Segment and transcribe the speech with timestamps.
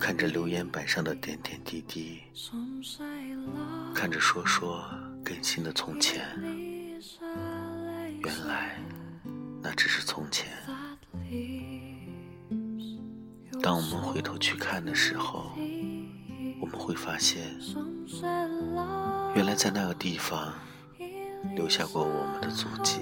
[0.00, 2.22] 看着留言板上的点点滴滴，
[3.94, 4.82] 看着说说
[5.22, 6.26] 更新的从前，
[8.24, 8.78] 原来
[9.60, 10.48] 那只是从前。
[13.62, 15.52] 当我们回头去看的时候。
[16.60, 17.42] 我们会发现，
[19.34, 20.52] 原来在那个地方
[21.54, 23.00] 留下过我们的足迹，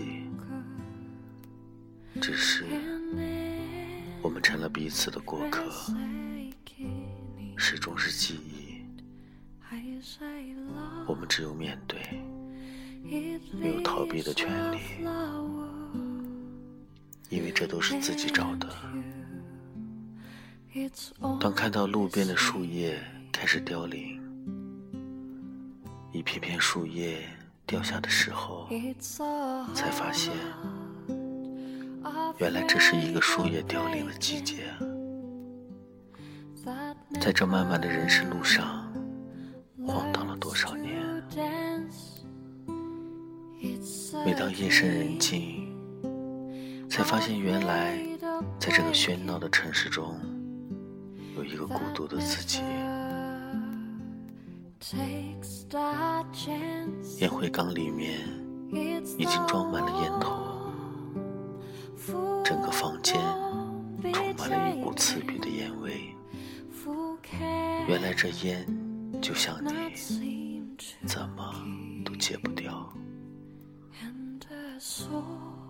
[2.20, 2.64] 只是
[4.22, 5.64] 我们成了彼此的过客，
[7.56, 8.68] 始终是记忆。
[11.06, 12.00] 我们只有面对，
[13.52, 14.78] 没有逃避的权利，
[17.28, 18.68] 因为这都是自己找的。
[21.40, 23.02] 当看到路边的树叶
[23.40, 24.20] 开始凋零，
[26.10, 27.20] 一片片树叶
[27.64, 28.68] 掉下的时候，
[29.72, 30.34] 才发现，
[32.38, 34.64] 原来这是一个树叶凋零的季节。
[37.20, 38.92] 在这漫漫的人生路上，
[39.86, 41.00] 晃荡了多少年？
[44.26, 45.72] 每当夜深人静，
[46.90, 48.04] 才发现原来
[48.58, 50.18] 在这个喧闹的城市中，
[51.36, 52.62] 有一个孤独的自己。
[57.20, 58.20] 烟灰缸里面
[59.18, 60.72] 已经装满了烟头，
[62.42, 63.20] 整个房间
[64.02, 66.14] 充满了一股刺鼻的烟味。
[67.86, 68.66] 原来这烟
[69.20, 70.62] 就像你，
[71.06, 71.54] 怎么
[72.02, 72.90] 都戒不掉。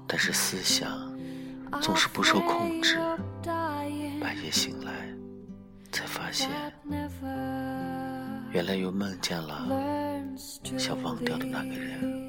[0.07, 1.13] 但是思想
[1.81, 2.99] 总是不受控制，
[4.21, 4.93] 半夜醒来
[5.91, 6.49] 才发现，
[8.51, 9.67] 原来又梦见了
[10.79, 12.29] 想忘掉的那个人。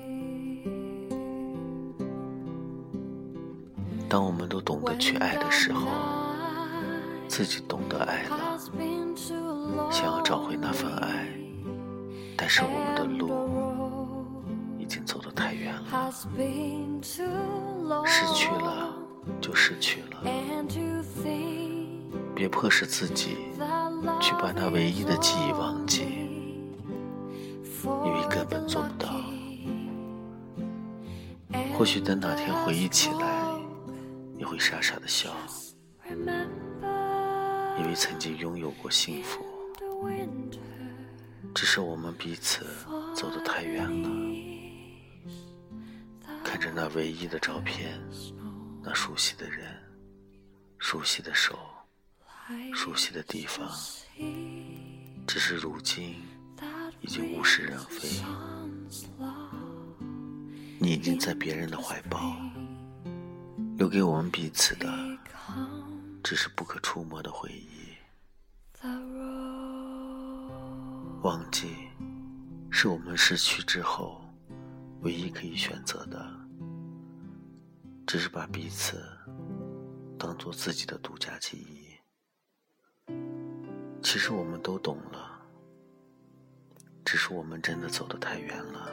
[4.10, 5.88] 当我们都懂得去爱的时候，
[7.28, 8.58] 自己懂得爱了，
[9.92, 11.28] 想要找回那份爱，
[12.36, 14.26] 但是我们的路
[14.80, 16.12] 已经走得太远了，
[18.06, 18.94] 失去了
[19.40, 20.24] 就失去了，
[22.36, 23.38] 别迫使自己
[24.22, 26.04] 去把那唯一的记忆忘记，
[27.84, 29.10] 因为根本做不到。
[31.78, 33.44] 或许等哪天回忆起来，
[34.38, 35.30] 你会傻傻的笑，
[37.78, 39.46] 因为曾经拥有过幸福，
[41.54, 42.66] 只是我们彼此
[43.16, 44.10] 走得太远了。
[46.44, 48.02] 看着那唯一的照片，
[48.84, 49.66] 那熟悉的人，
[50.78, 51.58] 熟悉的手，
[52.74, 53.70] 熟悉的地方，
[55.28, 56.16] 只是如今
[57.02, 58.08] 已经物是人非。
[60.80, 62.36] 你已经在别人的怀抱，
[63.78, 64.88] 留给我们彼此的，
[66.24, 67.68] 只是不可触摸的回忆。
[71.22, 71.76] 忘记，
[72.72, 74.22] 是我们失去之后
[75.02, 76.26] 唯一可以选择的，
[78.08, 79.04] 只是把彼此
[80.18, 81.89] 当做自己的独家记忆。
[84.12, 85.40] 其实我们都懂了，
[87.06, 88.90] 只是我们真的走得太远了。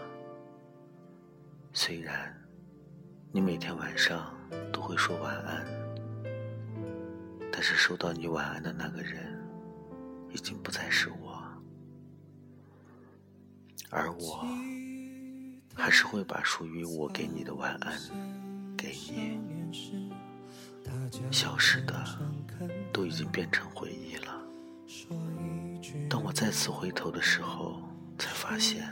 [1.73, 2.39] 虽然
[3.33, 4.37] 你每天晚上
[4.71, 5.67] 都会说晚安，
[7.51, 9.43] 但是收到你晚安的那个人
[10.33, 11.43] 已经不再是我，
[13.89, 14.47] 而我
[15.75, 17.99] 还是会把属于我给你的晚安
[18.77, 19.41] 给你。
[21.33, 22.05] 消失的
[22.93, 24.46] 都已经变成回忆了。
[26.09, 27.83] 当我再次回头的时候，
[28.19, 28.87] 才发现。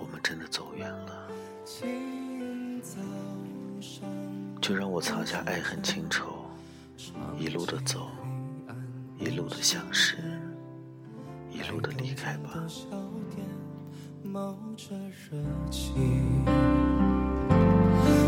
[0.00, 1.28] 我们真的走远了，
[4.60, 6.46] 就让我藏下爱恨情仇，
[7.38, 8.08] 一路的走，
[9.18, 10.16] 一路的相识，
[11.50, 12.66] 一路的离开吧。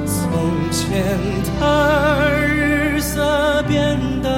[0.06, 1.18] 从前
[1.58, 4.37] 的日色变得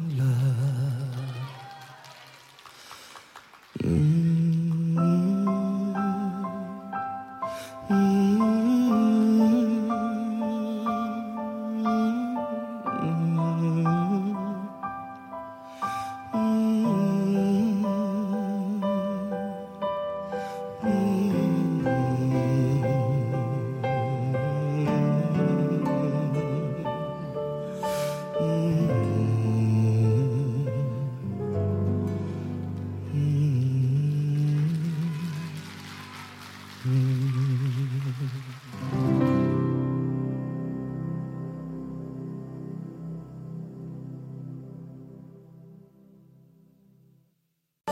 [36.85, 37.50] Mm-hmm.